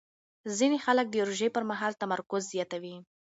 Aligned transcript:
ځینې 0.57 0.77
خلک 0.85 1.05
د 1.09 1.15
روژې 1.27 1.49
پر 1.55 1.63
مهال 1.71 1.93
تمرکز 2.01 2.41
زیاتوي. 2.53 2.95